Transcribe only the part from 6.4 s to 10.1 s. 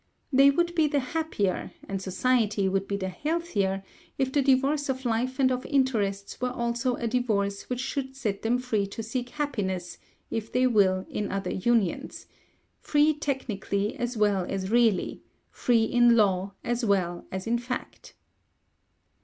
were also a divorce which should set them free to seek happiness,